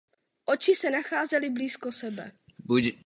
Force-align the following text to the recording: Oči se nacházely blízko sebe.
Oči 0.45 0.75
se 0.75 0.89
nacházely 0.89 1.49
blízko 1.49 1.91
sebe. 1.91 2.31